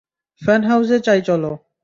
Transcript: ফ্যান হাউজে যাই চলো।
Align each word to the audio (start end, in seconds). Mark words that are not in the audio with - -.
ফ্যান 0.41 0.61
হাউজে 0.69 0.97
যাই 0.99 1.21
চলো। 1.21 1.51